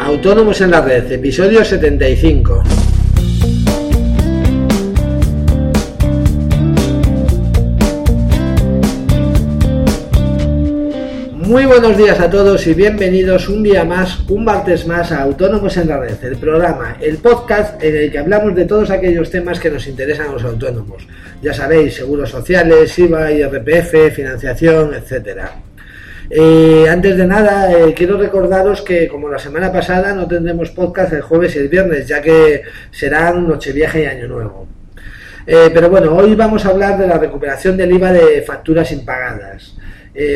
[0.00, 2.62] Autónomos en la Red, episodio 75.
[11.34, 15.76] Muy buenos días a todos y bienvenidos un día más, un martes más a Autónomos
[15.76, 19.58] en la Red, el programa, el podcast en el que hablamos de todos aquellos temas
[19.58, 21.06] que nos interesan a los autónomos.
[21.42, 25.67] Ya sabéis, seguros sociales, IVA, IRPF, financiación, etcétera.
[26.30, 31.14] Eh, antes de nada, eh, quiero recordaros que como la semana pasada no tendremos podcast
[31.14, 34.68] el jueves y el viernes, ya que serán Nochevieja y Año Nuevo.
[35.46, 39.74] Eh, pero bueno, hoy vamos a hablar de la recuperación del IVA de facturas impagadas.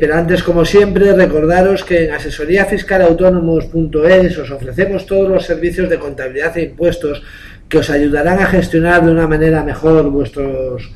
[0.00, 6.56] pero antes, como siempre, recordaros que en asesoríafiscalautónomos.es os ofrecemos todos los servicios de contabilidad
[6.56, 7.22] e impuestos
[7.68, 10.90] que os ayudarán a gestionar de una manera mejor vuestros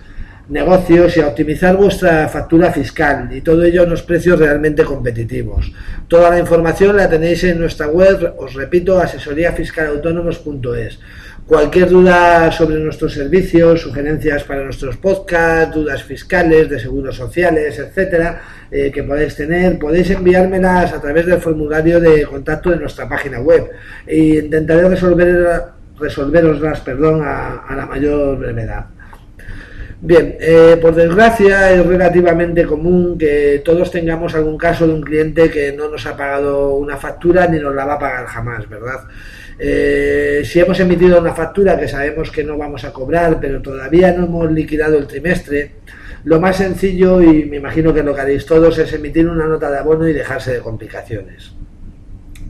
[0.50, 5.72] negocios y a optimizar vuestra factura fiscal y todo ello a unos precios realmente competitivos.
[6.08, 10.98] Toda la información la tenéis en nuestra web, os repito, asesoríafiscalautónomos.es.
[11.46, 18.42] Cualquier duda sobre nuestros servicios, sugerencias para nuestros podcasts, dudas fiscales, de seguros sociales, etcétera,
[18.70, 23.40] eh, que podéis tener, podéis enviármelas a través del formulario de contacto de nuestra página
[23.40, 23.68] web
[24.06, 25.62] e intentaré resolver,
[25.98, 28.99] resolveroslas perdón, a la mayor brevedad.
[30.02, 35.50] Bien, eh, por desgracia es relativamente común que todos tengamos algún caso de un cliente
[35.50, 39.00] que no nos ha pagado una factura ni nos la va a pagar jamás, ¿verdad?
[39.58, 44.10] Eh, si hemos emitido una factura que sabemos que no vamos a cobrar, pero todavía
[44.12, 45.72] no hemos liquidado el trimestre,
[46.24, 49.70] lo más sencillo, y me imagino que lo que haréis todos, es emitir una nota
[49.70, 51.52] de abono y dejarse de complicaciones.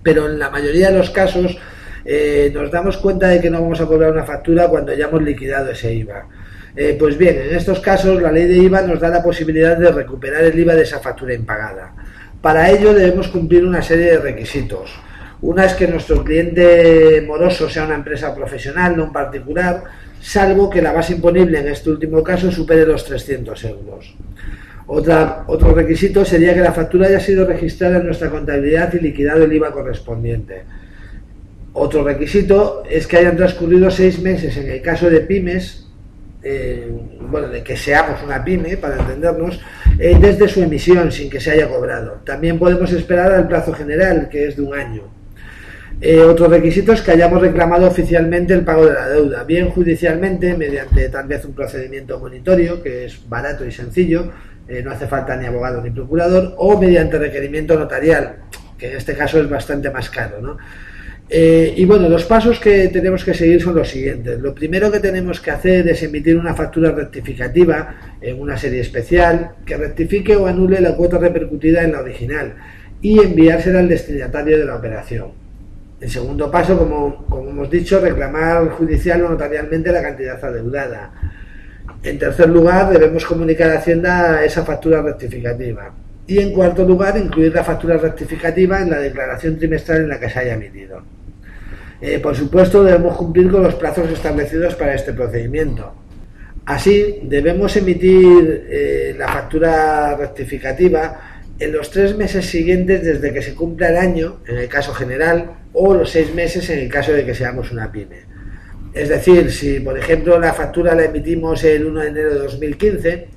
[0.05, 1.59] Pero en la mayoría de los casos
[2.05, 5.23] eh, nos damos cuenta de que no vamos a cobrar una factura cuando ya hemos
[5.23, 6.29] liquidado ese IVA.
[6.83, 9.93] Eh, pues bien, en estos casos la ley de IVA nos da la posibilidad de
[9.93, 11.93] recuperar el IVA de esa factura impagada.
[12.41, 14.91] Para ello debemos cumplir una serie de requisitos.
[15.43, 19.85] Una es que nuestro cliente moroso sea una empresa profesional, no un particular,
[20.23, 24.17] salvo que la base imponible en este último caso supere los 300 euros.
[24.87, 29.53] otro requisito sería que la factura haya sido registrada en nuestra contabilidad y liquidado el
[29.53, 30.63] IVA correspondiente.
[31.75, 35.90] Otro requisito es que hayan transcurrido seis meses en el caso de pymes
[36.43, 36.91] eh,
[37.21, 39.61] bueno, de que seamos una pyme, para entendernos,
[39.99, 42.21] eh, desde su emisión sin que se haya cobrado.
[42.25, 45.03] También podemos esperar al plazo general, que es de un año.
[46.01, 50.57] Eh, otro requisito es que hayamos reclamado oficialmente el pago de la deuda, bien judicialmente,
[50.57, 54.33] mediante tal vez un procedimiento monitorio, que es barato y sencillo,
[54.85, 58.37] no hace falta ni abogado ni procurador, o mediante requerimiento notarial,
[58.79, 60.41] que en este caso es bastante más caro.
[60.41, 60.59] ¿no?
[61.33, 64.41] Eh, y bueno, los pasos que tenemos que seguir son los siguientes.
[64.41, 69.53] Lo primero que tenemos que hacer es emitir una factura rectificativa en una serie especial
[69.65, 72.55] que rectifique o anule la cuota repercutida en la original
[73.01, 75.29] y enviársela al destinatario de la operación.
[76.01, 81.13] El segundo paso, como, como hemos dicho, reclamar judicial o notarialmente la cantidad adeudada.
[82.03, 85.93] En tercer lugar, debemos comunicar a Hacienda esa factura rectificativa.
[86.27, 90.29] Y en cuarto lugar, incluir la factura rectificativa en la declaración trimestral en la que
[90.29, 91.20] se haya emitido.
[92.01, 95.95] Eh, por supuesto, debemos cumplir con los plazos establecidos para este procedimiento.
[96.65, 101.21] Así, debemos emitir eh, la factura rectificativa
[101.59, 105.51] en los tres meses siguientes desde que se cumpla el año, en el caso general,
[105.75, 108.21] o los seis meses en el caso de que seamos una pyme.
[108.95, 113.29] Es decir, si por ejemplo la factura la emitimos el 1 de enero de 2015,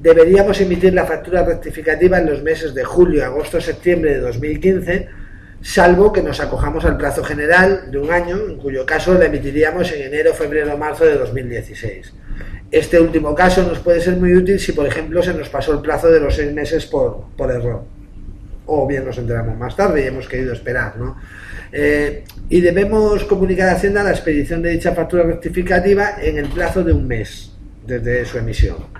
[0.00, 5.19] deberíamos emitir la factura rectificativa en los meses de julio, agosto, septiembre de 2015
[5.62, 9.92] salvo que nos acojamos al plazo general de un año, en cuyo caso la emitiríamos
[9.92, 12.12] en enero, febrero o marzo de 2016.
[12.70, 15.80] Este último caso nos puede ser muy útil si, por ejemplo, se nos pasó el
[15.80, 17.84] plazo de los seis meses por, error.
[18.66, 21.16] O bien nos enteramos más tarde y hemos querido esperar, ¿no?
[21.72, 26.82] Eh, y debemos comunicar a Hacienda la expedición de dicha factura rectificativa en el plazo
[26.84, 27.52] de un mes
[27.86, 28.99] desde su emisión.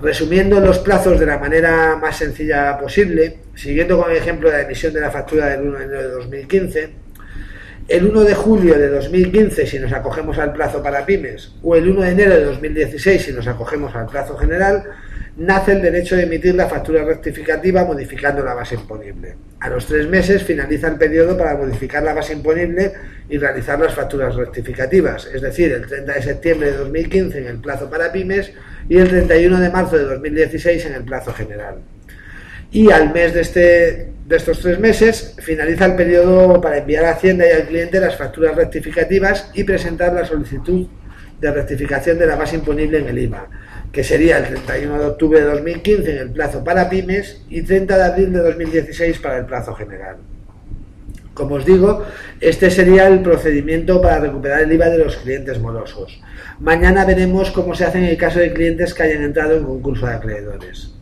[0.00, 4.62] Resumiendo los plazos de la manera más sencilla posible, siguiendo con el ejemplo de la
[4.62, 6.90] emisión de la factura del 1 de enero de 2015,
[7.88, 11.88] el 1 de julio de 2015 si nos acogemos al plazo para pymes o el
[11.88, 14.84] 1 de enero de 2016 si nos acogemos al plazo general,
[15.38, 19.36] nace el derecho de emitir la factura rectificativa modificando la base imponible.
[19.60, 22.92] A los tres meses finaliza el periodo para modificar la base imponible
[23.28, 27.58] y realizar las facturas rectificativas, es decir, el 30 de septiembre de 2015 en el
[27.58, 28.52] plazo para pymes
[28.88, 31.76] y el 31 de marzo de 2016 en el plazo general.
[32.72, 37.12] Y al mes de, este, de estos tres meses finaliza el periodo para enviar a
[37.12, 40.88] Hacienda y al cliente las facturas rectificativas y presentar la solicitud
[41.40, 43.46] de rectificación de la base imponible en el IVA,
[43.92, 47.96] que sería el 31 de octubre de 2015 en el plazo para pymes y 30
[47.96, 50.16] de abril de 2016 para el plazo general.
[51.34, 52.04] Como os digo,
[52.40, 56.20] este sería el procedimiento para recuperar el IVA de los clientes morosos.
[56.58, 60.06] Mañana veremos cómo se hace en el caso de clientes que hayan entrado en concurso
[60.06, 60.97] de acreedores.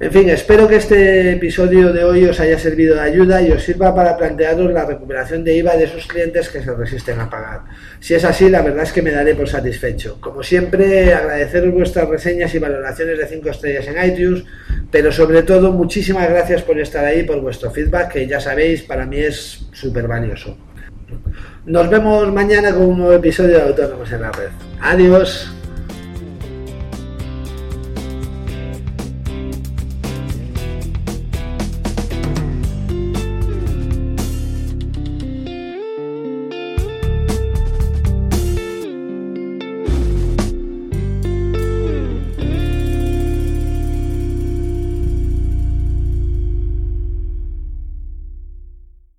[0.00, 3.64] En fin, espero que este episodio de hoy os haya servido de ayuda y os
[3.64, 7.62] sirva para plantearos la recuperación de IVA de esos clientes que se resisten a pagar.
[7.98, 10.20] Si es así, la verdad es que me daré por satisfecho.
[10.20, 14.44] Como siempre, agradeceros vuestras reseñas y valoraciones de 5 estrellas en iTunes,
[14.92, 19.04] pero sobre todo muchísimas gracias por estar ahí, por vuestro feedback, que ya sabéis, para
[19.04, 20.56] mí es súper valioso.
[21.66, 24.50] Nos vemos mañana con un nuevo episodio de Autónomos en la Red.
[24.80, 25.57] Adiós.